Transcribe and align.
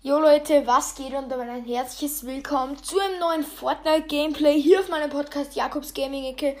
Jo 0.00 0.20
Leute, 0.20 0.64
was 0.64 0.94
geht 0.94 1.12
und 1.12 1.28
damit 1.28 1.48
ein 1.48 1.64
herzliches 1.64 2.24
Willkommen 2.24 2.80
zu 2.80 3.00
einem 3.00 3.18
neuen 3.18 3.42
Fortnite-Gameplay 3.42 4.62
hier 4.62 4.78
auf 4.78 4.88
meinem 4.88 5.10
Podcast 5.10 5.56
Jakobs 5.56 5.92
Gaming 5.92 6.22
Ecke. 6.22 6.56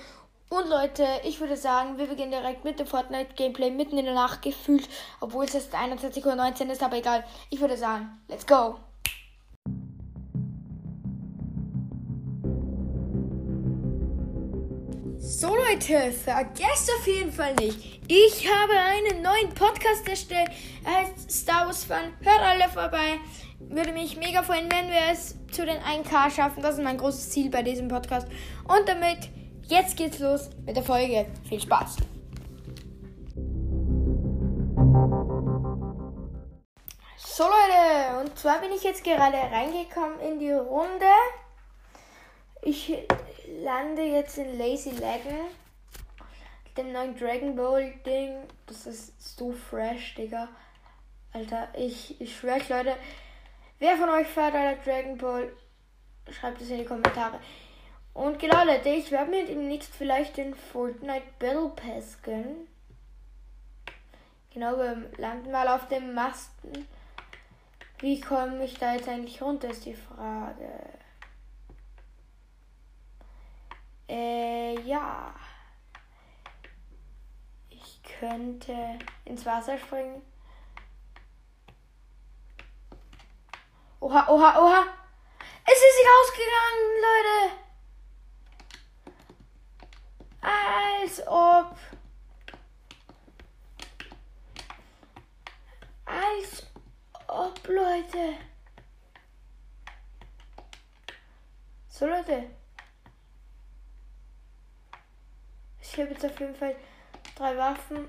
Und 0.48 0.68
Leute, 0.68 1.06
ich 1.22 1.38
würde 1.38 1.56
sagen, 1.56 1.98
wir 1.98 2.08
beginnen 2.08 2.32
direkt 2.32 2.64
mit 2.64 2.80
dem 2.80 2.88
Fortnite-Gameplay 2.88 3.70
mitten 3.70 3.96
in 3.96 4.06
der 4.06 4.14
Nacht 4.14 4.42
gefühlt, 4.42 4.88
obwohl 5.20 5.44
es 5.44 5.54
erst 5.54 5.72
21.19 5.72 6.66
Uhr 6.66 6.72
ist, 6.72 6.82
aber 6.82 6.96
egal. 6.96 7.22
Ich 7.48 7.60
würde 7.60 7.76
sagen, 7.76 8.20
let's 8.26 8.44
go! 8.44 8.80
So 15.40 15.54
Leute, 15.54 16.10
vergesst 16.10 16.90
auf 16.98 17.06
jeden 17.06 17.30
Fall 17.30 17.54
nicht, 17.54 18.00
ich 18.08 18.52
habe 18.52 18.72
einen 18.72 19.22
neuen 19.22 19.54
Podcast 19.54 20.08
erstellt. 20.08 20.50
Er 20.84 20.96
heißt 20.96 21.30
Star 21.30 21.66
Wars 21.66 21.84
Fun. 21.84 22.12
Hört 22.22 22.40
alle 22.40 22.68
vorbei. 22.68 23.20
Würde 23.60 23.92
mich 23.92 24.16
mega 24.16 24.42
freuen, 24.42 24.68
wenn 24.68 24.90
wir 24.90 25.12
es 25.12 25.36
zu 25.52 25.64
den 25.64 25.76
1K 25.76 26.34
schaffen. 26.34 26.60
Das 26.60 26.74
ist 26.74 26.82
mein 26.82 26.98
großes 26.98 27.30
Ziel 27.30 27.50
bei 27.50 27.62
diesem 27.62 27.86
Podcast. 27.86 28.26
Und 28.64 28.88
damit, 28.88 29.30
jetzt 29.68 29.96
geht's 29.96 30.18
los 30.18 30.50
mit 30.66 30.74
der 30.74 30.82
Folge. 30.82 31.26
Viel 31.48 31.60
Spaß. 31.60 31.98
So 37.16 37.44
Leute, 37.44 38.18
und 38.22 38.36
zwar 38.36 38.60
bin 38.60 38.72
ich 38.72 38.82
jetzt 38.82 39.04
gerade 39.04 39.36
reingekommen 39.36 40.18
in 40.18 40.40
die 40.40 40.50
Runde. 40.50 41.06
Ich 42.62 42.92
lande 43.62 44.02
jetzt 44.02 44.38
in 44.38 44.58
Lazy 44.58 44.90
Lagon. 44.90 45.48
Dem 46.76 46.92
neuen 46.92 47.16
Dragon 47.16 47.56
Ball 47.56 47.92
Ding. 48.06 48.44
Das 48.66 48.86
ist 48.86 49.36
so 49.36 49.52
fresh, 49.52 50.14
Digga. 50.14 50.48
Alter, 51.32 51.68
ich, 51.76 52.20
ich 52.20 52.36
schwöre 52.36 52.56
euch, 52.56 52.68
Leute. 52.68 52.96
Wer 53.78 53.96
von 53.96 54.08
euch 54.08 54.26
fährt 54.26 54.54
Alter 54.54 54.82
Dragon 54.82 55.18
Ball? 55.18 55.52
Schreibt 56.30 56.60
es 56.60 56.70
in 56.70 56.78
die 56.78 56.84
Kommentare. 56.84 57.40
Und 58.14 58.38
genau, 58.38 58.64
Leute, 58.64 58.88
ich 58.88 59.10
werde 59.10 59.30
mir 59.30 59.46
demnächst 59.46 59.94
vielleicht 59.94 60.36
den 60.36 60.54
Fortnite 60.54 61.22
Battle 61.38 61.70
Pass 61.74 62.20
gönnen. 62.22 62.66
Genau, 64.52 64.76
wir 64.76 65.10
landen 65.18 65.52
mal 65.52 65.68
auf 65.68 65.86
dem 65.88 66.14
Masten. 66.14 66.88
Wie 68.00 68.20
komme 68.20 68.64
ich 68.64 68.78
da 68.78 68.94
jetzt 68.94 69.08
eigentlich 69.08 69.40
runter, 69.42 69.70
ist 69.70 69.84
die 69.84 69.94
Frage. 69.94 70.68
Äh, 74.08 74.80
ja. 74.80 75.34
Ich 77.68 78.02
könnte 78.02 78.98
ins 79.24 79.44
Wasser 79.44 79.78
springen. 79.78 80.22
Oha, 84.00 84.26
oha, 84.28 84.58
oha. 84.58 84.86
Es 85.64 85.74
ist 85.74 85.96
sich 85.96 86.08
ausgegangen, 86.22 86.86
Leute. 87.06 87.68
Als 90.40 91.26
ob. 91.26 91.76
Als 96.06 96.66
ob, 97.26 97.68
Leute. 97.68 98.38
So, 101.88 102.06
Leute. 102.06 102.50
Ich 105.90 105.98
habe 105.98 106.10
jetzt 106.10 106.24
auf 106.24 106.38
jeden 106.38 106.54
Fall 106.54 106.76
drei 107.34 107.56
Waffen. 107.56 108.08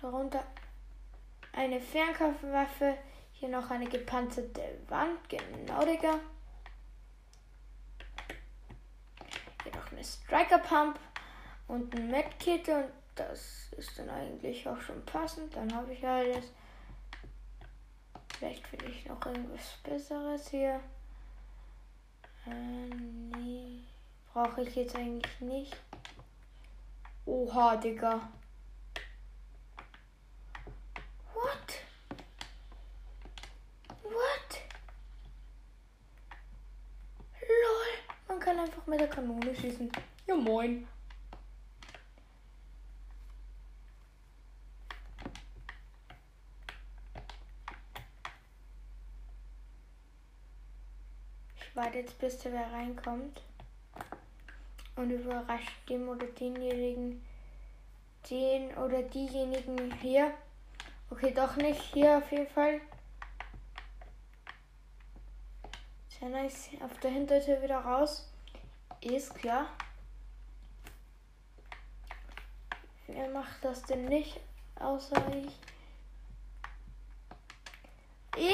Darunter 0.00 0.44
eine 1.52 1.80
Fernkampfwaffe. 1.80 2.96
Hier 3.32 3.48
noch 3.48 3.70
eine 3.70 3.86
gepanzerte 3.86 4.78
Wand. 4.88 5.18
Genau, 5.28 5.84
Digga. 5.84 6.20
Hier 9.64 9.74
noch 9.74 9.90
eine 9.90 10.04
Striker 10.04 10.58
Pump 10.58 10.98
und 11.66 11.94
ein 11.94 12.08
Medkit. 12.08 12.68
Und 12.68 12.92
das 13.16 13.72
ist 13.76 13.98
dann 13.98 14.10
eigentlich 14.10 14.66
auch 14.66 14.80
schon 14.80 15.04
passend. 15.04 15.54
Dann 15.56 15.74
habe 15.74 15.92
ich 15.92 16.06
alles. 16.06 16.46
Vielleicht 18.38 18.66
finde 18.66 18.86
ich 18.86 19.04
noch 19.06 19.26
irgendwas 19.26 19.78
Besseres 19.82 20.48
hier. 20.48 20.80
Äh, 22.46 22.94
nee. 22.94 23.80
Brauche 24.32 24.62
ich 24.62 24.74
jetzt 24.74 24.96
eigentlich 24.96 25.40
nicht. 25.40 25.76
Oha, 27.26 27.76
Digga. 27.76 28.28
What? 31.34 31.74
What? 34.02 34.60
Lol. 37.40 38.28
Man 38.28 38.40
kann 38.40 38.58
einfach 38.58 38.86
mit 38.86 39.00
der 39.00 39.08
Kanone 39.08 39.54
schießen. 39.54 39.92
Ja, 40.26 40.34
moin. 40.34 40.88
Warte 51.74 51.98
jetzt, 51.98 52.18
bis 52.18 52.38
der 52.38 52.52
wer 52.52 52.72
reinkommt. 52.72 53.42
Und 54.96 55.10
überrascht 55.10 55.88
dem 55.88 56.08
oder 56.08 56.26
denjenigen, 56.26 57.24
den 58.28 58.76
oder 58.76 59.02
diejenigen 59.02 59.92
hier. 60.00 60.32
Okay, 61.10 61.32
doch 61.34 61.56
nicht. 61.56 61.80
Hier 61.94 62.18
auf 62.18 62.30
jeden 62.30 62.46
Fall. 62.46 62.80
Sehr 66.08 66.28
nice. 66.28 66.70
Auf 66.80 66.98
der 67.00 67.10
Hintertür 67.10 67.62
wieder 67.62 67.78
raus. 67.78 68.30
Ist 69.00 69.34
klar. 69.34 69.66
Wer 73.06 73.28
macht 73.30 73.64
das 73.64 73.82
denn 73.82 74.04
nicht? 74.06 74.40
Außer 74.76 75.20
ich. 75.34 75.58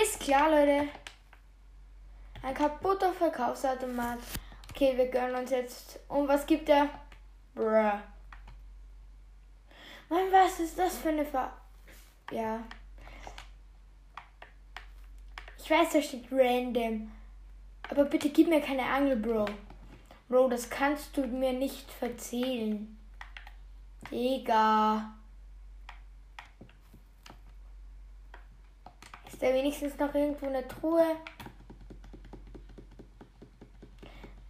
Ist 0.02 0.20
klar, 0.20 0.50
Leute. 0.50 0.88
Ein 2.42 2.54
kaputter 2.54 3.12
Verkaufsautomat. 3.12 4.18
Okay, 4.70 4.96
wir 4.96 5.08
gönnen 5.08 5.34
uns 5.34 5.50
jetzt. 5.50 5.98
Und 6.08 6.28
was 6.28 6.46
gibt 6.46 6.68
er? 6.68 6.88
Bruh. 7.54 8.00
Mann, 10.08 10.32
was 10.32 10.60
ist 10.60 10.78
das 10.78 10.98
für 10.98 11.10
eine 11.10 11.24
Ver... 11.24 11.52
Ja. 12.30 12.62
Ich 15.58 15.70
weiß, 15.70 15.92
da 15.92 16.00
steht 16.00 16.26
random. 16.30 17.10
Aber 17.90 18.04
bitte 18.04 18.30
gib 18.30 18.48
mir 18.48 18.60
keine 18.60 18.84
Angel, 18.84 19.16
Bro. 19.16 19.46
Bro, 20.28 20.48
das 20.48 20.70
kannst 20.70 21.16
du 21.16 21.26
mir 21.26 21.52
nicht 21.52 21.90
verzählen. 21.90 22.96
Digga. 24.10 25.14
Ist 29.26 29.42
da 29.42 29.52
wenigstens 29.52 29.98
noch 29.98 30.14
irgendwo 30.14 30.46
eine 30.46 30.66
Truhe? 30.68 31.16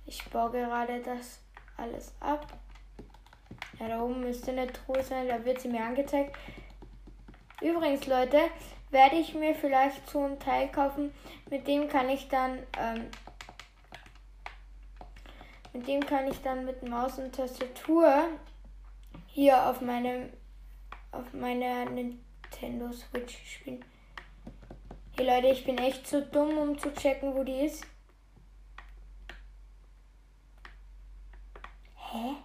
Ich 0.09 0.25
baue 0.31 0.51
gerade 0.53 1.03
das 1.03 1.39
alles 1.77 2.15
ab. 2.19 2.47
Ja, 3.79 3.89
da 3.89 4.01
oben 4.01 4.21
müsste 4.21 4.53
eine 4.53 4.67
Truhe 4.67 5.03
sein, 5.03 5.29
da 5.29 5.45
wird 5.45 5.61
sie 5.61 5.69
mir 5.69 5.85
angezeigt. 5.85 6.35
Übrigens, 7.61 8.07
Leute, 8.07 8.41
werde 8.91 9.17
ich 9.17 9.35
mir 9.35 9.55
vielleicht 9.55 10.09
so 10.09 10.25
ein 10.25 10.41
Teil 10.41 10.69
kaufen. 10.69 11.13
Mit 11.51 11.69
dem 11.69 11.89
kann 11.89 12.09
ich 12.09 12.27
dann, 12.29 12.59
ähm, 12.79 13.11
mit 15.75 15.87
dem 15.87 16.01
kann 16.01 16.27
ich 16.27 16.41
dann 16.41 16.65
mit 16.65 16.89
Maus 16.89 17.19
und 17.19 17.35
Tastatur 17.35 18.29
hier 19.27 19.69
auf 19.69 19.83
meinem, 19.83 20.31
auf 21.13 21.35
meiner 21.35 21.85
Nintendo 21.85 22.91
Switch 22.93 23.37
spielen. 23.45 23.85
Hey 25.19 25.27
Leute, 25.27 25.49
ich 25.49 25.67
bin 25.67 25.77
echt 25.77 26.07
zu 26.07 26.23
dumm, 26.23 26.57
um 26.57 26.79
zu 26.79 26.95
checken, 26.95 27.35
wo 27.35 27.45
die 27.45 27.67
ist. 27.67 27.85
Hä? 32.11 32.37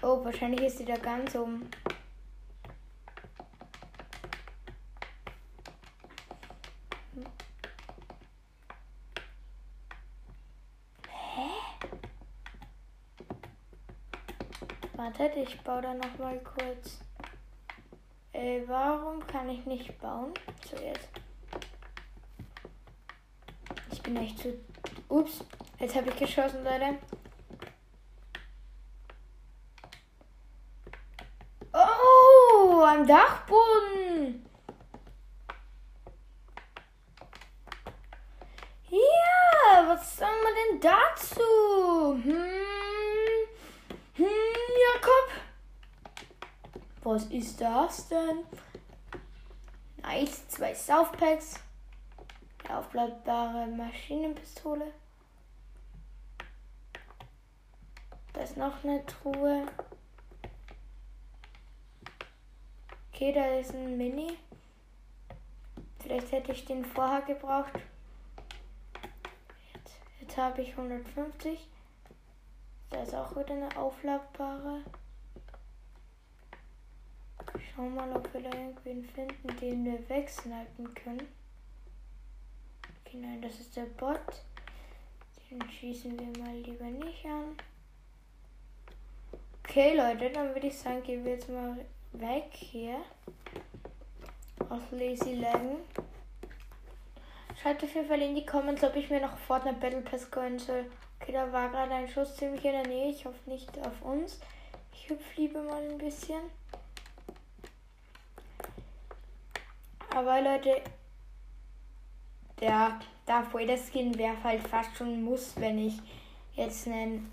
Oh, 0.00 0.24
wahrscheinlich 0.24 0.60
ist 0.60 0.78
sie 0.78 0.84
da 0.84 0.96
ganz 0.96 1.34
um. 1.34 1.68
Hä? 11.08 11.48
Wartet, 14.94 15.36
ich 15.36 15.60
baue 15.62 15.82
da 15.82 15.94
noch 15.94 16.18
mal 16.18 16.38
kurz. 16.38 17.00
Äh, 18.32 18.60
warum 18.68 19.26
kann 19.26 19.48
ich 19.48 19.66
nicht 19.66 19.98
bauen? 20.00 20.32
So 20.70 20.76
jetzt. 20.76 21.08
Ich 23.90 24.00
bin 24.00 24.16
echt 24.16 24.38
zu 24.38 24.56
Ups, 25.12 25.44
jetzt 25.78 25.94
habe 25.94 26.08
ich 26.08 26.16
geschossen, 26.16 26.64
Leute. 26.64 26.98
am 32.92 33.06
Dachboden. 33.06 34.44
Ja, 38.90 39.88
was 39.88 40.16
sagen 40.16 40.36
wir 40.42 40.54
denn 40.54 40.80
dazu? 40.80 42.22
Hm, 42.22 42.34
hm, 44.14 44.26
Jakob? 44.94 45.28
Was 47.02 47.24
ist 47.26 47.60
das 47.60 48.08
denn? 48.08 48.44
Nice, 50.02 50.46
zwei 50.48 50.74
Southpacks. 50.74 51.60
Aufladbare 52.92 53.68
Maschinenpistole. 53.68 54.92
Da 58.34 58.42
ist 58.42 58.58
noch 58.58 58.84
eine 58.84 59.02
Truhe. 59.06 59.66
Okay, 63.10 63.32
da 63.32 63.46
ist 63.58 63.72
ein 63.72 63.96
Mini. 63.96 64.36
Vielleicht 66.00 66.32
hätte 66.32 66.52
ich 66.52 66.66
den 66.66 66.84
vorher 66.84 67.22
gebraucht. 67.22 67.72
Jetzt, 69.72 69.94
jetzt 70.20 70.36
habe 70.36 70.60
ich 70.60 70.72
150. 70.72 71.66
Da 72.90 73.04
ist 73.04 73.14
auch 73.14 73.34
wieder 73.34 73.54
eine 73.54 73.74
aufladbare. 73.74 74.84
Schauen 77.74 77.94
wir 77.94 78.02
mal, 78.02 78.16
ob 78.18 78.34
wir 78.34 78.42
da 78.42 78.54
irgendwen 78.54 79.02
finden, 79.06 79.56
den 79.62 79.82
wir 79.86 80.08
wegsnipen 80.10 80.92
können. 80.94 81.41
Nein, 83.14 83.42
das 83.42 83.60
ist 83.60 83.76
der 83.76 83.82
Bot. 83.82 84.20
Den 85.50 85.62
schießen 85.70 86.18
wir 86.18 86.42
mal 86.42 86.56
lieber 86.56 86.86
nicht 86.86 87.26
an. 87.26 87.56
Okay, 89.62 89.94
Leute, 89.94 90.30
dann 90.30 90.54
würde 90.54 90.68
ich 90.68 90.78
sagen, 90.78 91.02
gehen 91.02 91.24
wir 91.24 91.32
jetzt 91.32 91.48
mal 91.50 91.76
weg 92.12 92.48
hier. 92.52 92.96
Aus 94.70 94.80
Lazy 94.90 95.34
Lagen. 95.34 95.76
Schreibt 97.60 97.84
auf 97.84 97.94
jeden 97.94 98.08
Fall 98.08 98.22
in 98.22 98.34
die 98.34 98.46
Comments, 98.46 98.82
ob 98.82 98.96
ich 98.96 99.10
mir 99.10 99.20
noch 99.20 99.36
Fortnite 99.36 99.76
Battle 99.76 100.00
Pass 100.00 100.30
gönnen 100.30 100.58
soll. 100.58 100.90
Okay, 101.20 101.32
da 101.32 101.52
war 101.52 101.68
gerade 101.68 101.92
ein 101.92 102.08
Schuss 102.08 102.34
ziemlich 102.36 102.64
in 102.64 102.72
der 102.72 102.86
Nähe. 102.86 103.10
Ich 103.10 103.26
hoffe 103.26 103.50
nicht 103.50 103.70
auf 103.86 104.00
uns. 104.02 104.40
Ich 104.94 105.10
hüpfe 105.10 105.40
lieber 105.40 105.62
mal 105.62 105.82
ein 105.82 105.98
bisschen. 105.98 106.40
Aber 110.14 110.40
Leute, 110.40 110.82
der 112.62 112.98
Darth 113.26 113.52
Vader 113.52 113.76
Skin 113.76 114.16
wäre 114.16 114.42
halt 114.42 114.66
fast 114.66 114.96
schon 114.96 115.22
muss, 115.22 115.52
wenn 115.56 115.78
ich 115.78 115.94
jetzt 116.54 116.86
einen. 116.86 117.30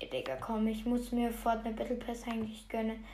Digga, 0.00 0.34
komm, 0.36 0.66
ich 0.66 0.84
muss 0.84 1.12
mir 1.12 1.32
Fortnite 1.32 1.76
Battle 1.76 1.96
Pass 1.96 2.24
eigentlich 2.24 2.68
gönnen. 2.68 3.04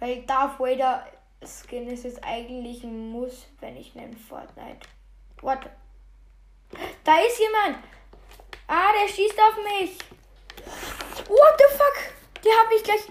Weil 0.00 0.22
Darth 0.22 0.58
Vader 0.58 1.06
Skin 1.44 1.86
ist 1.86 2.04
es 2.04 2.20
eigentlich 2.24 2.82
ein 2.82 3.10
Muss, 3.10 3.46
wenn 3.60 3.76
ich 3.76 3.96
einen 3.96 4.16
Fortnite. 4.16 4.88
What? 5.42 5.60
Da 7.04 7.18
ist 7.20 7.38
jemand! 7.38 7.84
Ah, 8.66 8.92
der 9.00 9.08
schießt 9.08 9.38
auf 9.38 9.56
mich! 9.62 9.96
What 11.28 11.58
the 11.58 11.76
fuck? 11.76 12.42
Der 12.44 12.52
hat 12.52 12.68
mich 12.68 12.82
gleich. 12.82 13.02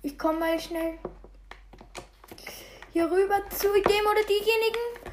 Ich 0.00 0.18
komm 0.18 0.38
mal 0.38 0.58
schnell 0.58 0.98
hier 2.92 3.10
rüber 3.10 3.40
zu 3.48 3.68
dem 3.72 4.06
oder 4.06 4.22
diejenigen. 4.28 5.12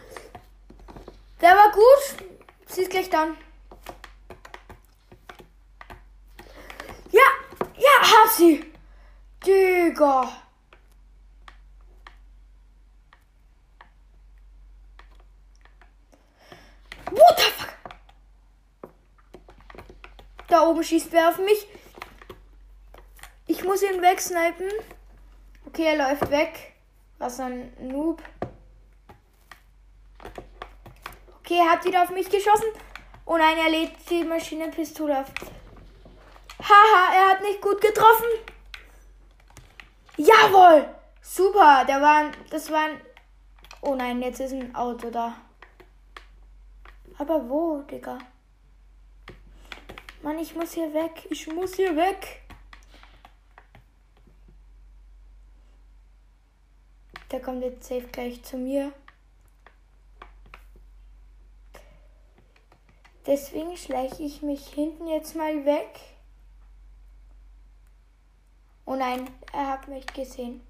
Der 1.41 1.55
war 1.55 1.71
gut. 1.71 2.27
Sie 2.67 2.81
ist 2.81 2.91
gleich 2.91 3.09
dann. 3.09 3.37
Ja, 7.11 7.21
ja, 7.77 8.01
hab 8.01 8.29
sie. 8.29 8.65
Digga. 9.45 10.43
What 17.11 17.37
the 17.37 17.43
fuck? 17.57 17.73
Da 20.47 20.67
oben 20.67 20.83
schießt 20.83 21.11
wer 21.11 21.29
auf 21.29 21.37
mich. 21.39 21.65
Ich 23.47 23.63
muss 23.63 23.81
ihn 23.81 24.01
wegsnipen. 24.01 24.69
Okay, 25.65 25.85
er 25.85 25.97
läuft 25.97 26.29
weg. 26.29 26.68
Was 27.19 27.39
ein 27.39 27.71
Noob. 27.79 28.23
Okay, 31.39 31.57
er 31.57 31.71
hat 31.71 31.85
wieder 31.85 32.03
auf 32.03 32.09
mich 32.09 32.29
geschossen. 32.29 32.69
Oh 33.25 33.37
nein, 33.37 33.57
er 33.57 33.69
lädt 33.69 34.09
die 34.09 34.23
Maschinenpistole 34.23 35.19
auf. 35.19 35.27
Haha, 36.59 37.13
er 37.13 37.29
hat 37.29 37.41
nicht 37.41 37.61
gut 37.61 37.79
getroffen. 37.81 38.25
Jawohl! 40.17 40.87
Super, 41.21 41.85
der 41.85 42.01
war 42.01 42.15
ein, 42.15 42.31
das 42.49 42.71
war 42.71 42.85
ein. 42.85 43.01
Oh 43.81 43.95
nein, 43.95 44.21
jetzt 44.21 44.39
ist 44.39 44.53
ein 44.53 44.73
Auto 44.73 45.09
da. 45.09 45.35
Aber 47.17 47.47
wo, 47.47 47.81
Digga? 47.81 48.17
Mann, 50.21 50.39
ich 50.39 50.55
muss 50.55 50.73
hier 50.73 50.93
weg. 50.93 51.27
Ich 51.29 51.47
muss 51.47 51.75
hier 51.75 51.95
weg. 51.95 52.38
Der 57.31 57.41
kommt 57.41 57.63
jetzt 57.63 57.87
safe 57.87 58.07
gleich 58.07 58.43
zu 58.43 58.57
mir. 58.57 58.91
Deswegen 63.25 63.77
schleiche 63.77 64.23
ich 64.23 64.41
mich 64.41 64.65
hinten 64.69 65.07
jetzt 65.07 65.35
mal 65.35 65.63
weg. 65.65 65.99
Oh 68.85 68.95
nein, 68.95 69.29
er 69.53 69.67
hat 69.67 69.87
mich 69.87 70.07
gesehen. 70.07 70.61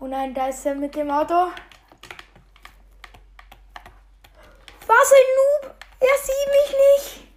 Oh 0.00 0.06
nein, 0.06 0.32
da 0.32 0.48
ist 0.48 0.64
er 0.64 0.74
mit 0.74 0.94
dem 0.94 1.10
Auto. 1.10 1.52
Was 4.86 5.12
ein 5.12 5.28
Noob! 5.36 5.74
Er 6.00 6.18
sieht 6.22 6.48
mich 6.48 6.76
nicht! 6.78 7.28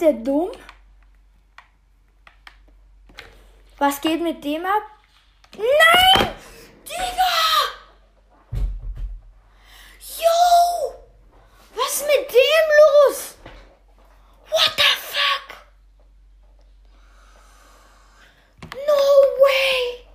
Der 0.00 0.14
dumm? 0.14 0.50
Was 3.76 4.00
geht 4.00 4.22
mit 4.22 4.42
dem 4.42 4.64
ab? 4.64 4.82
Nein! 5.58 6.30
Digga! 6.84 7.36
Yo! 10.16 10.94
Was 11.74 11.96
ist 11.96 12.06
mit 12.06 12.30
dem 12.30 12.66
los? 12.80 13.36
What 14.48 14.72
the 14.78 14.90
fuck? 15.12 15.46
No 18.72 19.02
way! 19.44 20.06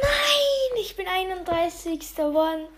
Nein! 0.00 0.80
Ich 0.80 0.94
bin 0.94 1.08
31. 1.08 2.14
geworden. 2.14 2.68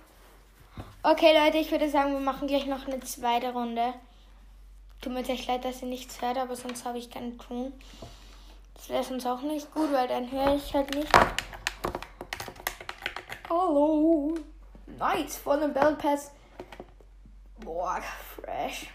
Okay, 1.03 1.37
Leute, 1.39 1.59
ich 1.59 1.71
würde 1.71 1.91
sagen, 1.91 2.15
wir 2.15 2.21
machen 2.21 2.49
gleich 2.49 2.65
noch 2.65 2.87
eine 2.87 3.01
zweite 3.01 3.53
Runde. 3.53 3.93
Tut 5.05 5.13
mir 5.13 5.29
echt 5.29 5.47
leid, 5.49 5.67
dass 5.67 5.83
ihr 5.83 5.89
nichts 5.89 6.23
hört, 6.23 6.39
aber 6.39 6.57
sonst 6.57 6.87
habe 6.87 6.97
ich 6.97 7.11
keinen 7.11 7.39
Ton. 7.39 7.75
Das 8.73 8.89
wäre 8.89 9.05
sonst 9.05 9.27
auch 9.27 9.43
nicht 9.43 9.71
gut, 9.75 9.93
weil 9.93 10.09
dann 10.09 10.33
höre 10.33 10.55
ich 10.55 10.73
halt 10.73 10.95
nicht. 10.95 11.13
Hallo. 13.51 14.35
Nice, 14.87 15.37
von 15.37 15.61
dem 15.61 15.75
Bell 15.75 15.95
Pass. 15.97 16.31
Boah, 17.61 18.01
fresh. 18.35 18.87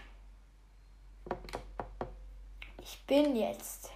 Ich 2.82 3.06
bin 3.06 3.36
jetzt 3.36 3.92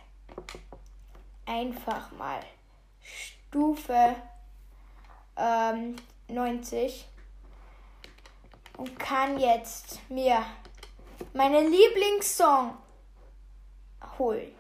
einfach 1.46 2.12
mal 2.12 2.38
Stufe 3.02 4.14
ähm, 5.36 5.96
90 6.28 7.08
und 8.76 8.96
kann 9.00 9.40
jetzt 9.40 9.98
mir 10.08 10.44
meinen 11.32 11.70
Lieblingssong 11.70 12.76
holen 14.18 14.54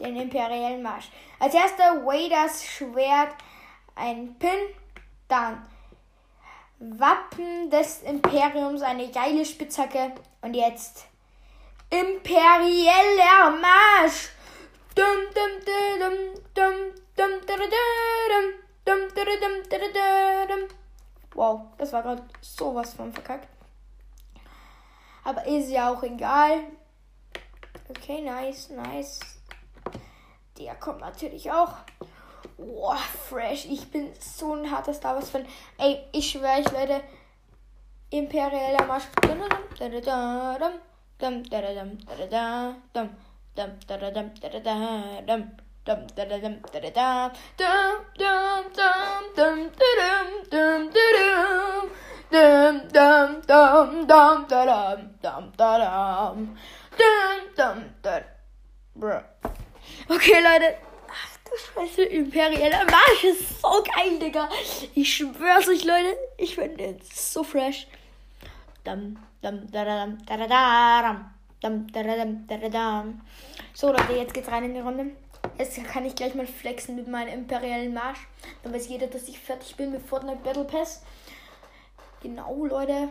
den 0.00 0.16
imperialen 0.16 0.82
Marsch. 0.82 1.10
Als 1.38 1.54
erster 1.54 2.04
Waders 2.04 2.64
Schwert, 2.64 3.34
ein 3.94 4.34
Pin, 4.38 4.74
dann 5.28 5.66
Wappen 6.78 7.70
des 7.70 8.02
Imperiums, 8.02 8.82
eine 8.82 9.10
geile 9.10 9.44
Spitzhacke 9.44 10.12
und 10.40 10.54
jetzt 10.54 11.06
imperialer 11.90 13.50
Marsch. 13.60 14.30
Dum, 14.94 15.06
dum, 15.34 15.50
dum, 15.64 16.34
dum, 16.54 16.74
dum, 17.16 17.30
dum, 17.46 17.70
dum, 20.48 20.68
Wow, 21.34 21.60
das 21.78 21.92
war 21.92 22.02
gerade 22.02 22.24
sowas 22.40 22.94
von 22.94 23.12
verkackt. 23.12 23.48
Aber 25.24 25.46
ist 25.46 25.70
ja 25.70 25.92
auch 25.92 26.02
egal. 26.02 26.60
Okay, 27.88 28.22
nice, 28.22 28.70
nice. 28.70 29.20
Der 30.58 30.74
kommt 30.74 31.00
natürlich 31.00 31.50
auch. 31.50 31.72
Oh, 32.56 32.94
fresh. 33.28 33.66
Ich 33.66 33.90
bin 33.90 34.12
so 34.18 34.54
ein 34.54 34.70
harter 34.70 34.94
Star 34.94 35.14
Wars 35.14 35.30
Fan. 35.30 35.46
Ey, 35.78 36.04
ich 36.12 36.30
schwöre, 36.30 36.60
ich 36.60 36.70
Leute. 36.70 37.02
Imperialer 38.10 38.86
Marsch. 38.86 39.04
Okay, 60.08 60.36
Leute. 60.40 60.76
Ach 61.08 61.38
du 61.44 61.50
Scheiße, 61.56 62.02
Imperialer 62.04 62.84
Marsch 62.84 63.24
ist 63.24 63.60
so 63.60 63.82
geil, 63.82 64.18
Digga. 64.20 64.48
Ich 64.94 65.12
schwör's 65.12 65.68
euch, 65.68 65.84
Leute. 65.84 66.16
Ich 66.38 66.54
finde 66.54 66.76
den 66.76 67.00
so 67.12 67.42
fresh. 67.42 67.88
Dum, 68.84 69.16
dum, 69.42 69.66
da, 69.72 69.84
da, 69.84 70.06
da, 70.06 70.36
da, 70.36 70.46
da, 70.46 71.30
dum, 71.62 71.86
da, 71.92 72.02
da, 72.02 72.24
da, 72.24 72.56
da, 72.56 72.68
da. 72.68 73.04
So, 73.74 73.88
Leute, 73.88 74.12
jetzt 74.12 74.34
geht's 74.34 74.48
rein 74.48 74.64
in 74.64 74.74
die 74.74 74.80
Runde. 74.80 75.06
Jetzt 75.58 75.82
kann 75.84 76.04
ich 76.04 76.14
gleich 76.14 76.34
mal 76.34 76.46
flexen 76.46 76.94
mit 76.94 77.08
meinem 77.08 77.40
imperialen 77.40 77.92
Marsch. 77.92 78.20
Dann 78.62 78.72
weiß 78.72 78.88
jeder, 78.88 79.08
dass 79.08 79.28
ich 79.28 79.38
fertig 79.38 79.74
bin 79.74 79.90
mit 79.90 80.06
Fortnite 80.06 80.38
Battle 80.44 80.64
Pass. 80.64 81.02
Genau, 82.20 82.66
Leute. 82.66 83.08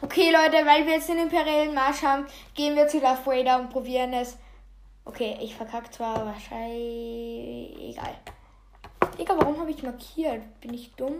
Okay, 0.00 0.30
Leute, 0.30 0.64
weil 0.64 0.86
wir 0.86 0.94
jetzt 0.94 1.08
den 1.08 1.18
Imperialen 1.18 1.74
Marsch 1.74 2.02
haben, 2.02 2.26
gehen 2.54 2.76
wir 2.76 2.86
zu 2.86 2.98
Love 2.98 3.26
Raider 3.26 3.58
und 3.58 3.70
probieren 3.70 4.12
es. 4.12 4.36
Okay, 5.04 5.36
ich 5.40 5.54
verkacke 5.54 5.90
zwar, 5.90 6.24
wahrscheinlich. 6.24 7.90
Egal. 7.90 8.14
Egal, 9.18 9.38
warum 9.38 9.58
habe 9.58 9.70
ich 9.70 9.82
markiert? 9.82 10.42
Bin 10.60 10.72
ich 10.72 10.94
dumm? 10.94 11.16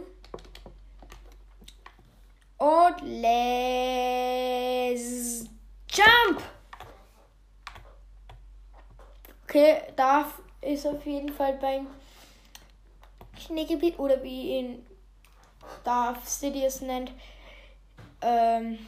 Und 2.57 3.01
let's 3.01 3.35
jump! 5.89 6.41
Okay, 9.43 9.81
da 9.95 10.25
ist 10.61 10.87
auf 10.87 11.05
jeden 11.05 11.33
Fall 11.33 11.53
beim. 11.61 11.87
Schneegebiet 13.45 13.99
oder 13.99 14.21
wie 14.23 14.57
ihn 14.57 14.85
Darth 15.83 16.27
Sidious 16.27 16.81
nennt, 16.81 17.11
ähm, 18.21 18.87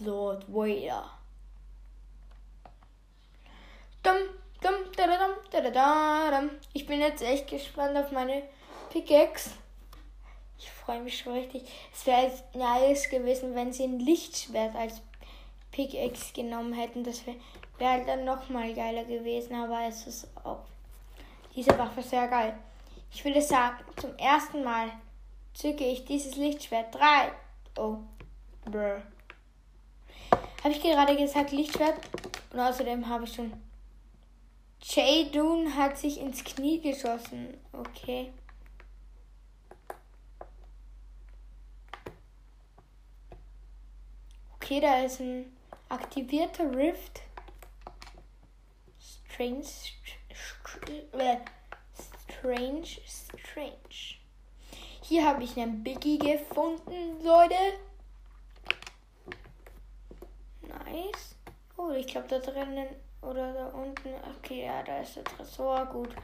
Lord 0.00 0.44
Vader. 0.48 1.10
Dum, 4.02 4.16
dum, 4.62 4.74
da, 4.96 5.06
da, 5.06 5.26
dum, 5.26 5.36
da, 5.50 5.60
da, 5.60 5.70
da, 5.70 6.40
dum. 6.40 6.50
Ich 6.72 6.86
bin 6.86 7.00
jetzt 7.00 7.22
echt 7.22 7.48
gespannt 7.48 7.96
auf 7.96 8.10
meine 8.12 8.42
Pickaxe. 8.90 9.50
Ich 10.58 10.70
freue 10.70 11.00
mich 11.00 11.18
schon 11.18 11.34
richtig. 11.34 11.62
Es 11.92 12.06
wäre 12.06 12.32
nice 12.54 13.08
gewesen, 13.08 13.54
wenn 13.54 13.72
sie 13.72 13.84
ein 13.84 13.98
Lichtschwert 13.98 14.74
als 14.74 15.00
Pickaxe 15.70 16.32
genommen 16.32 16.72
hätten. 16.72 17.04
Das 17.04 17.26
wäre 17.26 17.36
wär 17.78 17.90
halt 17.90 18.08
dann 18.08 18.24
nochmal 18.24 18.74
geiler 18.74 19.04
gewesen, 19.04 19.54
aber 19.54 19.86
es 19.88 20.06
ist 20.06 20.28
auch 20.44 20.64
diese 21.54 21.76
Waffe 21.78 22.02
sehr 22.02 22.28
geil. 22.28 22.58
Ich 23.12 23.24
würde 23.24 23.42
sagen, 23.42 23.84
zum 23.96 24.16
ersten 24.16 24.62
Mal 24.62 24.90
zücke 25.54 25.84
ich 25.84 26.04
dieses 26.04 26.36
Lichtschwert. 26.36 26.94
3. 26.94 27.32
Oh. 27.76 27.98
Brr. 28.64 29.02
Habe 30.62 30.74
ich 30.74 30.82
gerade 30.82 31.16
gesagt 31.16 31.50
Lichtschwert? 31.50 31.98
Und 32.52 32.60
außerdem 32.60 33.08
habe 33.08 33.24
ich 33.24 33.34
schon. 33.34 33.52
Jay 34.82 35.30
Doon 35.30 35.76
hat 35.76 35.98
sich 35.98 36.20
ins 36.20 36.42
Knie 36.42 36.80
geschossen. 36.80 37.58
Okay. 37.72 38.32
Okay, 44.54 44.80
da 44.80 45.02
ist 45.02 45.20
ein 45.20 45.56
aktivierter 45.88 46.74
Rift. 46.74 47.22
Strange. 48.98 49.64
Strange. 52.40 52.86
Strange. 53.06 54.18
Hier 55.02 55.26
habe 55.26 55.44
ich 55.44 55.58
einen 55.58 55.82
Biggie 55.82 56.16
gefunden, 56.16 57.22
Leute. 57.22 57.54
Nice. 60.62 61.36
Oh, 61.76 61.90
ich 61.90 62.06
glaube 62.06 62.28
da 62.28 62.38
drinnen 62.38 62.88
oder 63.20 63.52
da 63.52 63.66
unten. 63.66 64.08
Okay, 64.38 64.64
ja, 64.64 64.82
da 64.82 65.00
ist 65.00 65.16
der 65.16 65.24
Tresor. 65.24 65.84
Gut. 65.86 66.14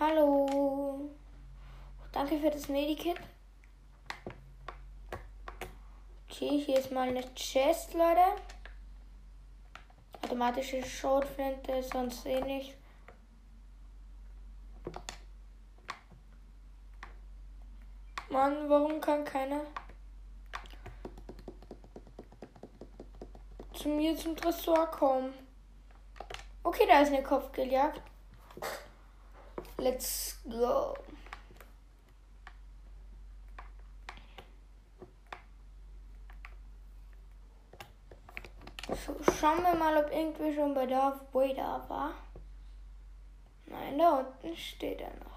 Hallo. 0.00 1.08
Danke 2.10 2.40
für 2.40 2.50
das 2.50 2.68
Medikit. 2.68 3.20
Okay, 6.28 6.62
hier 6.66 6.80
ist 6.80 6.90
mal 6.90 7.08
eine 7.08 7.32
Chest, 7.34 7.94
Leute. 7.94 8.42
Automatische 10.24 10.84
Schrotflinte, 10.84 11.80
sonst 11.84 12.26
eh 12.26 12.40
nicht. 12.40 12.74
Mann, 18.32 18.70
warum 18.70 18.98
kann 18.98 19.26
keiner 19.26 19.60
zu 23.74 23.90
mir 23.90 24.16
zum 24.16 24.34
Tresor 24.34 24.86
kommen? 24.86 25.34
Okay, 26.62 26.86
da 26.88 27.00
ist 27.00 27.08
eine 27.08 27.22
Kopfgeljagd. 27.22 28.00
Let's 29.76 30.40
go. 30.48 30.94
Schauen 39.38 39.62
wir 39.62 39.74
mal, 39.74 40.02
ob 40.02 40.10
irgendwie 40.10 40.54
schon 40.54 40.72
bei 40.72 40.86
Darth 40.86 41.20
Vader 41.34 41.84
war. 41.88 42.14
Nein, 43.66 43.98
da 43.98 44.20
unten 44.20 44.56
steht 44.56 45.02
er 45.02 45.10
noch. 45.16 45.32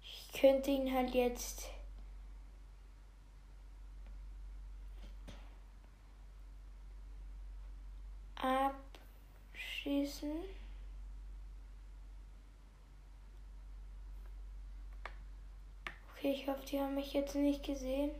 Ich 0.00 0.33
könnte 0.44 0.70
ihn 0.72 0.92
halt 0.92 1.14
jetzt 1.14 1.70
abschießen. 9.54 10.32
Okay, 16.12 16.32
ich 16.32 16.46
hoffe, 16.46 16.66
die 16.66 16.78
haben 16.78 16.94
mich 16.94 17.14
jetzt 17.14 17.34
nicht 17.36 17.64
gesehen. 17.64 18.10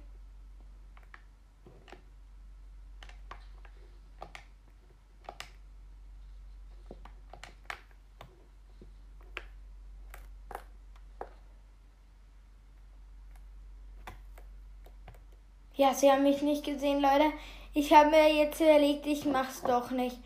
Ja, 15.85 15.93
sie 15.93 16.11
haben 16.11 16.23
mich 16.23 16.41
nicht 16.41 16.65
gesehen, 16.65 17.03
Leute. 17.03 17.31
Ich 17.75 17.93
habe 17.93 18.09
mir 18.09 18.33
jetzt 18.35 18.59
überlegt, 18.59 19.05
ich 19.05 19.27
mach's 19.27 19.61
doch 19.61 19.91
nicht. 19.91 20.17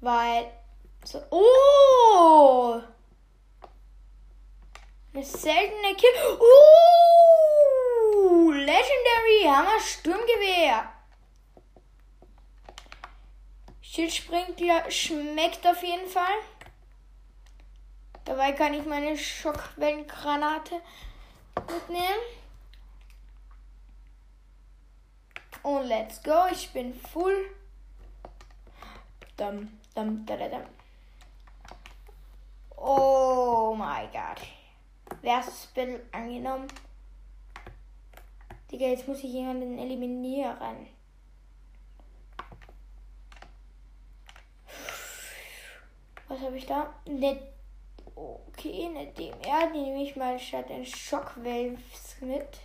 Weil. 0.00 0.46
So, 1.02 1.20
oh! 1.30 2.80
Eine 5.12 5.24
seltene 5.24 5.96
Kill. 5.96 6.38
Uh! 8.14 8.52
Legendary 8.52 9.42
Hammer 9.44 9.80
Sturmgewehr. 9.80 10.92
Schildsprinkler 13.80 14.88
schmeckt 14.88 15.66
auf 15.66 15.82
jeden 15.82 16.06
Fall. 16.06 16.38
Dabei 18.24 18.52
kann 18.52 18.72
ich 18.74 18.86
meine 18.86 19.18
Schockwellengranate 19.18 20.80
mitnehmen. 21.56 22.22
Und 25.62 25.86
let's 25.86 26.22
go. 26.22 26.46
Ich 26.50 26.72
bin 26.72 26.92
full. 26.94 27.54
Dum, 29.36 29.68
dum, 29.94 30.26
da, 30.26 30.36
da, 30.36 30.48
dum. 30.48 30.62
Oh 32.76 33.74
my 33.76 34.08
god. 34.12 34.40
Versus 35.22 35.66
Battle 35.74 36.00
angenommen. 36.12 36.66
Digga, 38.70 38.86
jetzt 38.86 39.06
muss 39.06 39.18
ich 39.18 39.32
jemanden 39.32 39.78
eliminieren. 39.78 40.88
Was 46.28 46.40
habe 46.40 46.56
ich 46.56 46.66
da? 46.66 46.94
Ne 47.06 47.52
okay, 48.14 48.86
eine 48.86 49.06
DMR, 49.12 49.70
die 49.72 49.80
nehme 49.80 50.02
ich 50.02 50.16
mal 50.16 50.38
statt 50.38 50.68
den 50.68 50.84
Shockwaves 50.84 52.16
mit. 52.20 52.60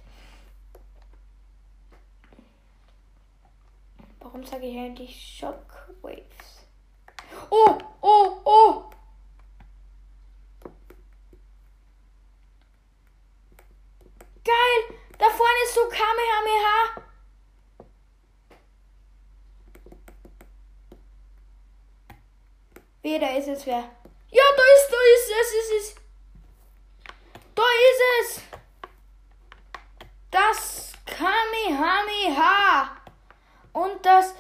Warum 4.38 4.48
sage 4.48 4.68
ich 4.68 4.78
eigentlich 4.78 5.40
Shockwaves? 5.40 6.68
Oh, 7.50 7.76
oh, 8.02 8.38
oh! 8.46 8.84
Geil! 14.44 15.00
Da 15.18 15.26
vorne 15.32 15.64
ist 15.64 15.74
so 15.74 15.90
Kamehameha! 15.90 17.02
Wer 23.02 23.20
da 23.20 23.30
ist 23.38 23.48
es 23.48 23.66
wer? 23.66 23.90
Ja, 24.30 24.44
da 24.56 24.64
ist, 24.76 24.92
da 24.92 24.98
ist 25.16 25.32
es, 25.42 25.52
ist 25.56 25.72
es. 25.80 25.96
Da 27.56 27.64
ist 27.64 28.02
es. 28.22 28.44
Das 30.30 30.94
Kamehameha. 31.08 32.98
Und 33.78 34.04
das 34.04 34.34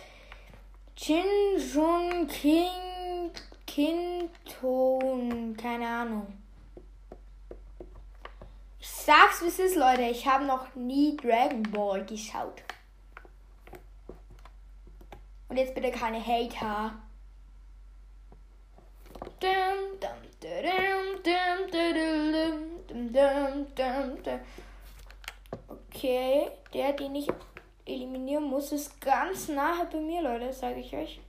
Jinjun 0.95 2.27
King 2.27 3.31
Kinton. 3.67 5.55
Keine 5.55 5.87
Ahnung. 5.87 6.41
Ich 8.79 8.89
sag's 8.89 9.36
wie 9.36 9.36
es 9.47 9.59
ist, 9.59 9.75
Leute. 9.75 10.01
Ich 10.03 10.27
habe 10.27 10.45
noch 10.45 10.75
nie 10.75 11.15
Dragon 11.15 11.63
Ball 11.63 12.05
geschaut. 12.05 12.61
Und 15.47 15.57
jetzt 15.57 15.73
bitte 15.73 15.91
keine 15.91 16.23
Hater. 16.25 16.93
Okay, 25.67 26.51
der, 26.73 26.93
den 26.93 27.15
ich 27.15 27.27
eliminieren 27.85 28.43
muss, 28.43 28.71
ist 28.71 28.99
ganz 28.99 29.47
nahe 29.47 29.85
bei 29.85 29.99
mir, 29.99 30.21
Leute, 30.21 30.51
sage 30.51 30.79
ich 30.81 30.93
euch. 30.93 31.21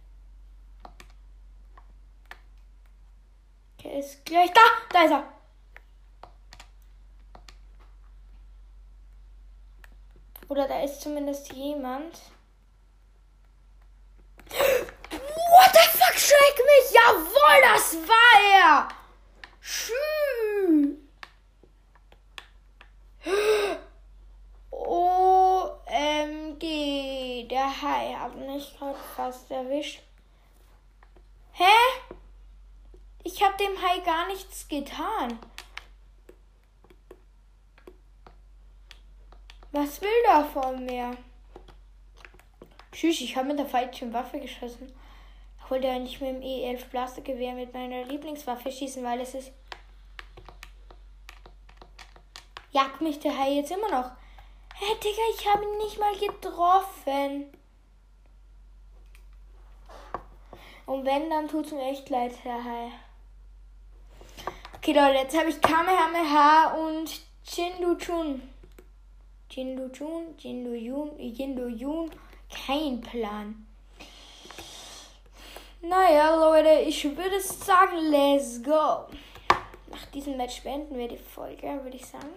Okay, 3.78 4.00
ist 4.00 4.25
gleich 4.25 4.52
da. 4.52 4.60
Da 4.92 5.04
ist 5.04 5.12
er. 5.12 5.38
Oder 10.49 10.67
da 10.67 10.83
ist 10.83 11.00
zumindest 11.02 11.52
jemand. 11.52 12.19
What 14.50 15.73
the 15.73 15.99
fuck, 15.99 16.17
schreck 16.19 16.59
mich! 16.59 16.90
Jawohl, 16.93 17.61
das 17.62 17.97
war 18.09 18.40
er! 18.55 18.88
Schü. 19.61 19.93
OMG, 24.71 26.62
der 27.49 27.83
Hai 27.83 28.14
hat 28.14 28.35
mich 28.37 28.78
gerade 28.78 28.99
fast 29.17 29.50
erwischt. 29.50 30.00
Hä? 31.52 31.64
Ich 33.23 33.43
hab 33.43 33.59
dem 33.59 33.83
Hai 33.83 33.99
gar 33.99 34.26
nichts 34.28 34.67
getan. 34.69 35.38
Was 39.70 40.00
will 40.00 40.08
der 40.26 40.44
von 40.44 40.84
mir? 40.87 41.16
Tschüss, 42.90 43.21
ich 43.21 43.36
habe 43.36 43.49
mit 43.49 43.58
der 43.58 43.66
falschen 43.66 44.12
Waffe 44.14 44.40
geschossen. 44.40 44.90
Ich 45.62 45.71
wollte 45.71 45.90
eigentlich 45.90 46.21
mit 46.21 46.30
dem 46.30 46.40
E11 46.40 46.86
Blastergewehr 46.86 47.52
mit 47.52 47.75
meiner 47.75 48.04
Lieblingswaffe 48.04 48.73
schießen, 48.73 49.04
weil 49.04 49.21
es 49.21 49.34
ist. 49.34 49.52
Jagt 52.71 53.02
mich 53.02 53.21
der 53.21 53.36
Hai 53.38 53.56
jetzt 53.56 53.71
immer 53.71 53.90
noch. 53.90 54.10
Hä, 54.75 54.86
hey, 54.86 54.97
Digga, 55.02 55.23
ich 55.34 55.47
habe 55.47 55.64
ihn 55.64 55.78
nicht 55.78 55.99
mal 55.99 56.16
getroffen. 56.16 57.52
Und 60.86 61.04
wenn, 61.04 61.28
dann 61.28 61.49
tut 61.49 61.66
es 61.66 61.73
mir 61.73 61.90
echt 61.90 62.08
leid, 62.08 62.32
Herr 62.43 62.64
Hai. 62.64 62.90
Okay, 64.76 64.93
Leute, 64.93 65.19
jetzt 65.19 65.36
habe 65.38 65.50
ich 65.50 65.60
Kamehameha 65.60 66.75
und 66.75 67.10
Jindu 67.45 67.97
Chun. 67.97 68.43
Jindu 69.58 69.88
Chun, 69.92 70.36
Jindu 70.38 70.73
Yun, 70.73 71.18
Jindu 71.18 71.66
Yun. 71.66 72.08
Kein 72.49 73.00
Plan. 73.00 73.66
Naja, 75.82 76.36
Leute, 76.36 76.88
ich 76.88 77.04
würde 77.04 77.40
sagen, 77.40 77.97
let's 78.08 78.62
go. 78.62 79.08
Nach 79.90 80.06
diesem 80.14 80.36
Match 80.36 80.62
beenden 80.62 80.97
wir 80.97 81.08
die 81.08 81.16
Folge, 81.16 81.80
würde 81.82 81.97
ich 81.97 82.06
sagen. 82.06 82.28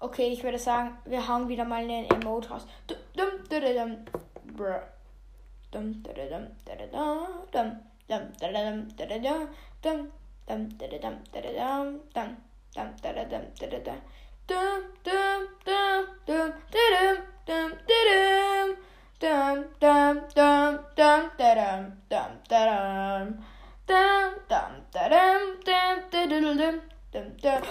Okay, 0.00 0.28
ich 0.28 0.42
würde 0.42 0.58
sagen, 0.58 0.96
wir 1.04 1.28
hauen 1.28 1.48
wieder 1.48 1.66
mal 1.66 1.82
einen 1.82 2.08
Emote 2.08 2.48
raus. 2.48 2.66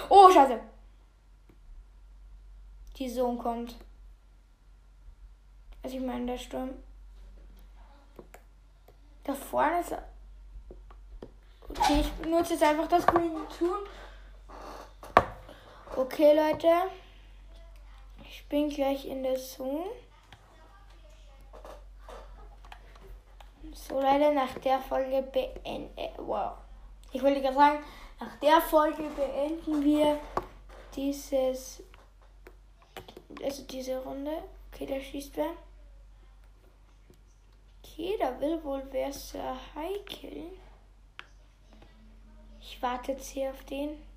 Oh, 0.08 0.30
Scheiße. 0.30 0.60
Die 2.96 3.10
Sohn 3.10 3.38
kommt. 3.38 3.76
Also 5.82 5.96
ich 5.96 6.02
meine, 6.02 6.26
der 6.26 6.38
Sturm. 6.38 6.70
Da 9.24 9.34
vorne 9.34 9.80
ist 9.80 9.92
er. 9.92 10.08
Okay, 11.68 12.00
ich 12.00 12.12
benutze 12.12 12.52
jetzt 12.52 12.62
einfach 12.62 12.86
das 12.88 13.06
grüne 13.06 13.46
Tun. 13.58 13.78
Okay, 15.96 16.34
Leute. 16.34 16.90
Ich 18.28 18.44
bin 18.48 18.68
gleich 18.68 19.06
in 19.06 19.22
der 19.22 19.36
Zone. 19.36 19.84
So, 23.72 24.00
Leute, 24.00 24.34
nach 24.34 24.58
der 24.58 24.80
Folge 24.80 25.22
beenden. 25.22 25.88
Wow. 26.16 26.54
Ich 27.12 27.22
wollte 27.22 27.40
gerade 27.40 27.54
sagen, 27.54 27.84
nach 28.18 28.36
der 28.40 28.60
Folge 28.60 29.04
beenden 29.10 29.84
wir 29.84 30.18
dieses. 30.96 31.80
Also 33.40 33.62
diese 33.62 34.02
Runde. 34.02 34.42
Okay, 34.72 34.86
da 34.86 34.98
schießt 34.98 35.36
wer. 35.36 35.52
Okay, 37.84 38.16
da 38.18 38.40
will 38.40 38.64
wohl 38.64 38.82
wer 38.90 39.12
Sir 39.12 39.56
killen. 40.06 40.50
Ich 42.60 42.82
warte 42.82 43.12
jetzt 43.12 43.28
hier 43.28 43.50
auf 43.50 43.62
den. 43.66 44.13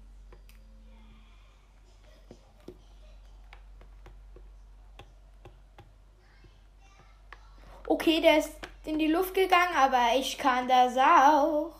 Okay, 8.07 8.21
der 8.21 8.37
ist 8.37 8.53
in 8.85 8.97
die 8.97 9.07
Luft 9.07 9.33
gegangen, 9.33 9.75
aber 9.75 10.15
ich 10.15 10.37
kann 10.37 10.65
das 10.65 10.95
auch. 10.97 11.73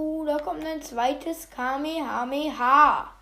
kommt 0.50 0.66
ein 0.66 0.82
zweites 0.82 1.48
Kamehameha. 1.48 3.12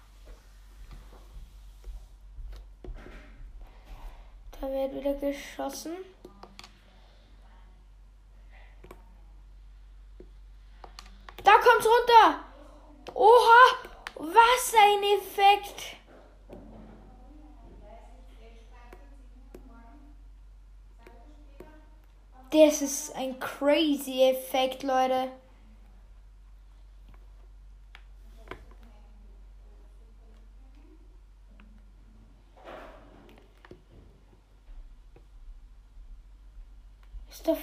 Da 4.59 4.67
wird 4.71 4.95
wieder 4.95 5.13
geschossen. 5.13 5.93
Da 11.45 11.53
kommt's 11.59 11.87
runter. 11.87 12.45
Oha, 13.13 13.77
was 14.15 14.75
ein 14.75 15.03
Effekt. 15.19 15.97
Das 22.51 22.81
ist 22.81 23.15
ein 23.15 23.39
crazy 23.39 24.23
Effekt, 24.31 24.83
Leute. 24.83 25.31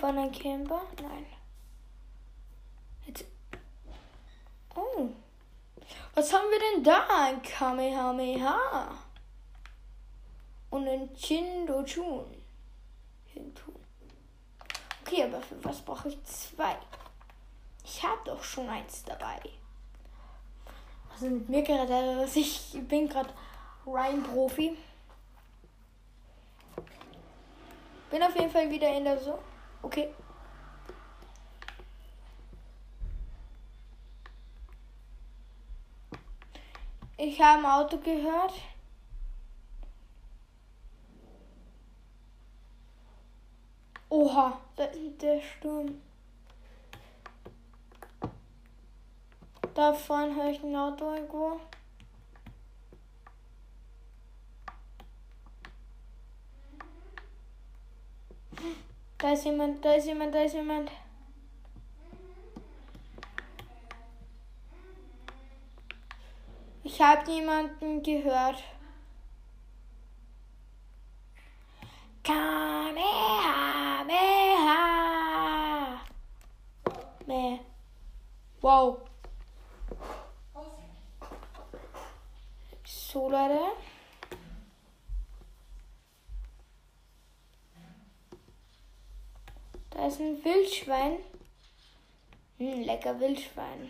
Ist 0.06 0.12
davon 0.12 0.24
ein 0.24 0.32
Camper? 0.32 0.82
Nein. 1.02 1.26
Jetzt. 3.08 3.26
Oh. 4.76 5.10
Was 6.14 6.32
haben 6.32 6.46
wir 6.52 6.60
denn 6.60 6.84
da? 6.84 7.08
Ein 7.10 7.42
Kamehameha. 7.42 8.92
Und 10.70 10.88
ein 10.88 11.10
Chindochun. 11.16 12.26
Hintun. 13.34 13.76
Okay, 15.02 15.24
aber 15.24 15.42
für 15.42 15.64
was 15.64 15.82
brauche 15.82 16.10
ich 16.10 16.24
zwei? 16.24 16.78
Ich 17.84 18.04
habe 18.04 18.22
doch 18.26 18.44
schon 18.44 18.70
eins 18.70 19.04
dabei. 19.06 19.40
Was 21.10 21.24
ist 21.24 21.32
mit 21.32 21.50
mir 21.50 21.64
gerade? 21.64 22.20
Also 22.20 22.40
ich 22.40 22.78
bin 22.88 23.10
gerade 23.10 23.34
rein 23.88 24.22
Profi. 24.22 24.78
Bin 28.12 28.22
auf 28.22 28.36
jeden 28.36 28.52
Fall 28.52 28.70
wieder 28.70 28.96
in 28.96 29.06
der 29.06 29.20
so. 29.20 29.40
Okay. 29.82 30.10
Ich 37.18 37.42
habe 37.42 37.68
Auto 37.68 37.98
gehört. 37.98 38.54
Oha, 44.10 44.60
da 44.76 44.86
ist 44.86 45.22
der 45.22 45.42
Sturm. 45.42 46.02
Da 49.74 49.94
vorne 49.94 50.36
höre 50.36 50.52
ich 50.52 50.64
ein 50.64 50.76
Auto 50.76 51.14
irgendwo. 51.14 51.60
Da 59.26 59.34
ist 59.34 59.44
jemand, 59.44 59.84
da 59.84 59.94
ist 59.94 60.06
jemand, 60.06 60.36
da 60.36 60.44
ist 60.44 60.54
jemand. 60.54 60.92
Ich 66.84 67.02
habe 67.02 67.32
jemanden 67.32 68.04
gehört. 68.04 68.64
Kamehameha. 72.24 72.92
Meh. 77.26 77.60
Wow. 78.62 79.10
So, 82.84 83.28
Leute. 83.28 83.60
Da 89.96 90.08
ist 90.08 90.20
ein 90.20 90.44
Wildschwein. 90.44 91.18
Hm, 92.58 92.84
lecker 92.84 93.18
Wildschwein. 93.20 93.90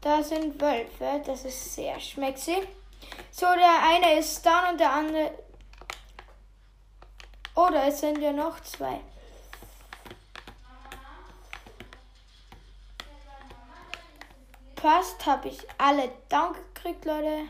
Da 0.00 0.22
sind 0.22 0.60
Wölfe. 0.60 1.22
Das 1.24 1.44
ist 1.44 1.74
sehr 1.74 1.98
schmecksig. 2.00 2.66
So, 3.30 3.46
der 3.46 3.82
eine 3.82 4.18
ist 4.18 4.44
down 4.44 4.70
und 4.72 4.80
der 4.80 4.92
andere. 4.92 5.30
Oder 7.54 7.84
oh, 7.84 7.88
es 7.88 8.00
sind 8.00 8.20
ja 8.20 8.32
noch 8.32 8.58
zwei. 8.60 9.00
Passt, 14.74 15.24
habe 15.24 15.48
ich 15.48 15.58
alle 15.78 16.10
down 16.28 16.52
gekriegt, 16.52 17.04
Leute. 17.04 17.44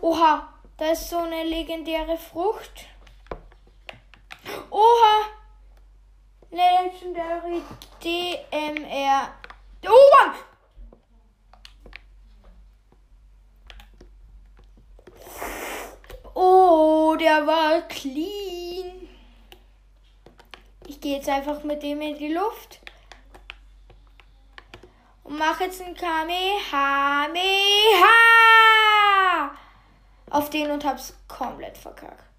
Oha, 0.00 0.52
da 0.76 0.90
ist 0.90 1.08
so 1.08 1.18
eine 1.18 1.44
legendäre 1.44 2.18
Frucht. 2.18 2.91
Oha! 4.72 5.26
Legendary 6.50 7.60
DMR. 8.00 9.28
Oh 9.86 10.10
Mann! 10.14 10.34
Oh, 16.34 17.14
der 17.20 17.46
war 17.46 17.82
clean. 17.82 19.10
Ich 20.86 20.98
gehe 21.02 21.16
jetzt 21.16 21.28
einfach 21.28 21.62
mit 21.64 21.82
dem 21.82 22.00
in 22.00 22.16
die 22.16 22.32
Luft. 22.32 22.80
Und 25.22 25.38
mache 25.38 25.64
jetzt 25.64 25.82
ein 25.82 25.94
Kamehameha 25.94 27.34
auf 30.30 30.48
den 30.48 30.70
und 30.70 30.82
hab's 30.82 31.14
komplett 31.28 31.76
verkackt. 31.76 32.31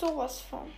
Sowas 0.00 0.40
von. 0.40 0.72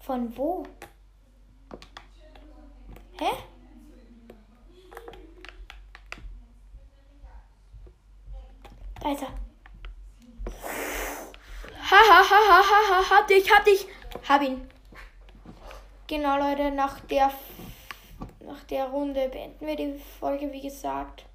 Von 0.00 0.36
wo? 0.36 0.66
Hä? 3.18 3.30
Da 9.00 9.12
ist 9.12 9.22
er. 9.22 9.28
Ha 11.90 12.00
ha 12.10 12.20
ha 12.30 12.40
ha 12.48 12.60
ha 12.70 12.80
ha 12.90 13.10
hab 13.10 13.28
dich, 13.28 13.50
hab 13.50 13.64
dich. 13.64 13.86
Hab 14.28 14.42
ihn. 14.42 14.68
Genau, 16.06 16.38
Leute, 16.38 16.70
nach 16.70 17.00
der 17.00 17.30
der 18.70 18.86
Runde 18.86 19.28
beenden 19.28 19.66
wir 19.66 19.76
die 19.76 19.98
Folge, 20.18 20.52
wie 20.52 20.60
gesagt. 20.60 21.26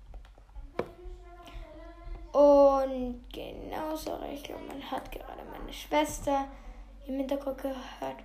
Und 2.31 3.23
genau, 3.33 3.95
sorry, 3.95 4.35
ich 4.35 4.43
glaube, 4.43 4.63
man 4.65 4.91
hat 4.91 5.11
gerade 5.11 5.43
meine 5.51 5.73
Schwester 5.73 6.47
im 7.07 7.17
Hintergrund 7.17 7.57
gehört. 7.57 8.23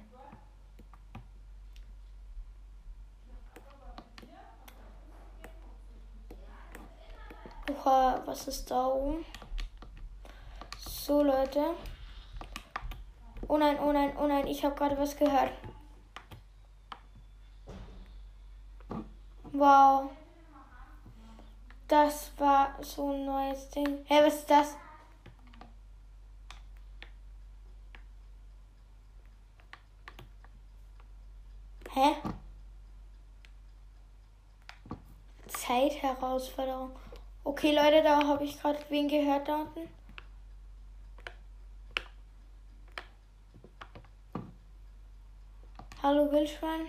Oha, 7.70 8.22
was 8.26 8.46
ist 8.46 8.70
da 8.70 8.86
oben? 8.86 9.24
So, 10.78 11.22
Leute. 11.22 11.74
Oh 13.48 13.56
nein, 13.56 13.78
oh 13.80 13.92
nein, 13.92 14.12
oh 14.18 14.26
nein, 14.26 14.46
ich 14.46 14.64
habe 14.64 14.74
gerade 14.74 14.98
was 14.98 15.16
gehört. 15.16 15.50
Wow. 19.56 20.10
Das 21.86 22.32
war 22.38 22.74
so 22.82 23.12
ein 23.12 23.24
neues 23.24 23.70
Ding. 23.70 24.04
Hey, 24.06 24.26
was 24.26 24.34
ist 24.34 24.50
das? 24.50 24.76
Hä? 31.92 32.16
Zeitherausforderung. 35.46 36.90
Okay, 37.44 37.72
Leute, 37.72 38.02
da 38.02 38.26
habe 38.26 38.44
ich 38.44 38.60
gerade 38.60 38.80
wen 38.88 39.06
gehört 39.06 39.46
da 39.46 39.58
unten. 39.58 39.88
Hallo 46.02 46.32
Wildschwein. 46.32 46.88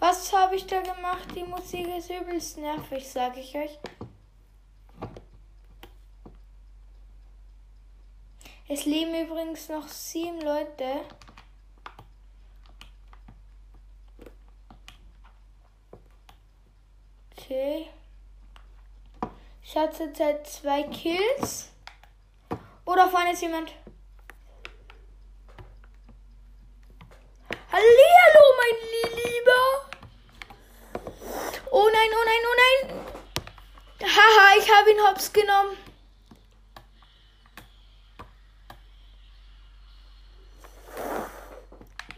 Was 0.00 0.28
habe 0.50 0.58
ich 0.58 0.66
da 0.66 0.80
gemacht? 0.80 1.28
Die 1.36 1.44
Musik 1.44 1.86
ist 1.96 2.10
übelst 2.10 2.58
nervig, 2.58 3.08
sage 3.08 3.38
ich 3.38 3.54
euch. 3.54 3.78
Es 8.66 8.84
leben 8.84 9.14
übrigens 9.14 9.68
noch 9.68 9.86
sieben 9.86 10.40
Leute. 10.40 11.02
Okay. 17.38 17.86
Ich 19.62 19.76
hatte 19.76 19.98
zurzeit 19.98 20.44
zwei 20.48 20.82
Kills. 20.82 21.70
Oder 22.84 23.08
vorne 23.08 23.34
ist 23.34 23.42
jemand. 23.42 23.72
Hops 35.10 35.32
genommen. 35.32 35.76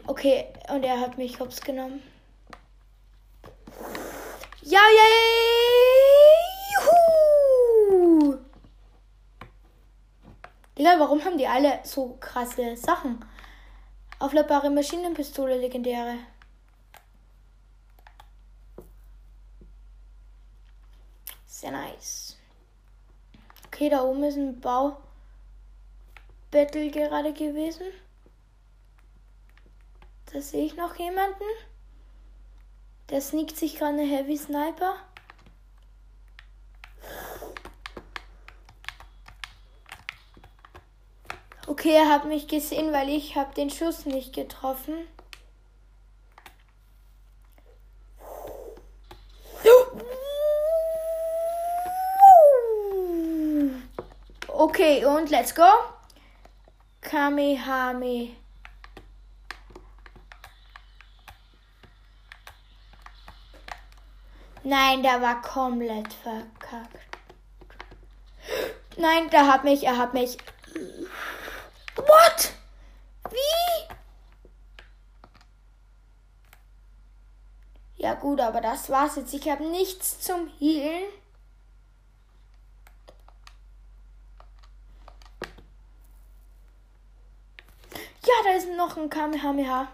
Okay, 0.05 0.45
und 0.69 0.83
er 0.83 0.99
hat 0.99 1.17
mich 1.17 1.39
hops 1.39 1.59
genommen. 1.59 2.03
Ja, 4.61 4.79
ja, 4.79 5.05
ja! 5.09 5.23
Digga, 10.77 10.99
warum 10.99 11.25
haben 11.25 11.39
die 11.39 11.47
alle 11.47 11.79
so 11.83 12.15
krasse 12.19 12.77
Sachen? 12.77 13.25
Aufladbare 14.19 14.69
Maschinenpistole, 14.69 15.57
legendäre. 15.57 16.19
Okay, 23.73 23.89
da 23.89 24.03
oben 24.03 24.23
ist 24.23 24.37
ein 24.37 24.61
Baubattle 24.61 25.01
gerade 26.91 27.33
gewesen. 27.33 27.87
Da 30.31 30.39
sehe 30.39 30.63
ich 30.63 30.75
noch 30.75 30.95
jemanden. 30.95 31.43
Der 33.09 33.19
sneakt 33.19 33.57
sich 33.57 33.79
gerade 33.79 33.93
eine 33.93 34.03
Heavy 34.03 34.37
Sniper. 34.37 34.93
Okay, 41.65 41.93
er 41.95 42.09
hat 42.09 42.25
mich 42.25 42.47
gesehen, 42.47 42.93
weil 42.93 43.09
ich 43.09 43.35
habe 43.35 43.55
den 43.55 43.71
Schuss 43.71 44.05
nicht 44.05 44.35
getroffen. 44.35 44.93
Okay, 54.83 55.05
und 55.05 55.29
let's 55.29 55.55
go. 55.55 55.63
Kamehame. 56.99 58.35
Nein, 64.61 65.01
der 65.01 65.21
war 65.21 65.41
komplett 65.41 66.11
verkackt. 66.11 67.17
Nein, 68.97 69.29
der 69.29 69.47
hat 69.47 69.63
mich, 69.63 69.85
er 69.85 69.97
hat 69.97 70.13
mich. 70.13 70.37
What? 71.95 72.51
Wie? 73.31 73.87
Ja 77.95 78.15
gut, 78.15 78.41
aber 78.41 78.59
das 78.59 78.89
war's 78.89 79.15
jetzt. 79.15 79.33
Ich 79.33 79.49
habe 79.49 79.63
nichts 79.63 80.19
zum 80.19 80.49
Healen. 80.59 81.22
Ja, 88.33 88.43
da 88.49 88.57
ist 88.57 88.67
noch 88.69 88.97
ein 88.97 89.09
Kamehameha. 89.09 89.87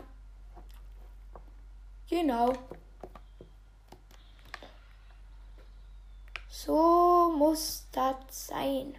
Genau. 2.09 2.53
So 6.47 7.33
muss 7.37 7.87
das 7.91 8.47
sein. 8.47 8.95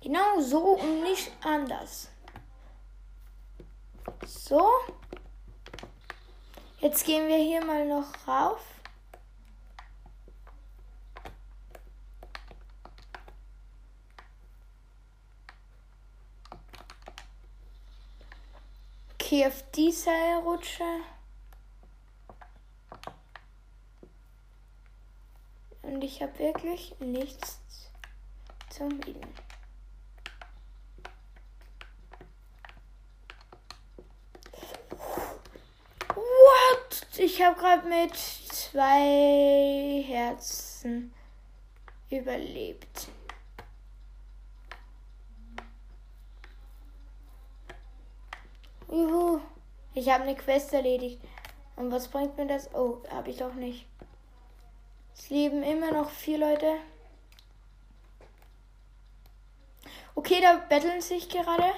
Genau 0.00 0.40
so 0.40 0.78
und 0.78 1.02
nicht 1.02 1.30
anders. 1.44 2.08
So. 4.24 4.70
Jetzt 6.80 7.04
gehen 7.04 7.28
wir 7.28 7.36
hier 7.36 7.62
mal 7.62 7.86
noch 7.86 8.26
rauf. 8.26 8.73
Auf 19.42 19.64
die 19.74 19.90
Seilrutsche. 19.90 20.84
Und 25.82 26.04
ich 26.04 26.22
habe 26.22 26.38
wirklich 26.38 26.94
nichts 27.00 27.58
zum 28.70 29.00
Bieten. 29.00 29.34
What? 36.14 37.06
Ich 37.18 37.42
habe 37.42 37.58
gerade 37.58 37.88
mit 37.88 38.14
zwei 38.14 40.04
Herzen 40.06 41.12
überlebt. 42.08 43.08
Juhu. 48.94 49.40
Ich 49.94 50.08
habe 50.08 50.22
eine 50.22 50.36
Quest 50.36 50.72
erledigt. 50.72 51.20
Und 51.74 51.90
was 51.90 52.06
bringt 52.06 52.36
mir 52.36 52.46
das? 52.46 52.72
Oh, 52.74 53.02
habe 53.10 53.30
ich 53.30 53.38
doch 53.38 53.54
nicht. 53.54 53.86
Es 55.16 55.30
leben 55.30 55.64
immer 55.64 55.90
noch 55.90 56.10
vier 56.10 56.38
Leute. 56.38 56.76
Okay, 60.14 60.40
da 60.40 60.54
betteln 60.68 61.00
sich 61.00 61.28
gerade. 61.28 61.72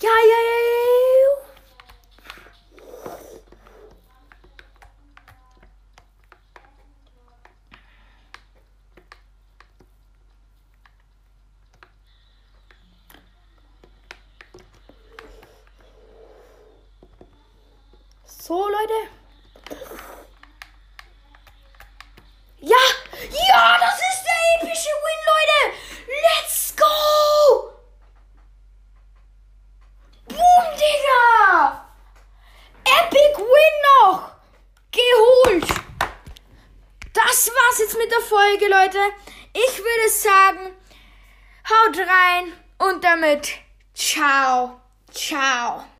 Ja, 0.00 0.10
ja, 0.10 0.40
ja, 0.48 0.58
ja. 0.68 0.73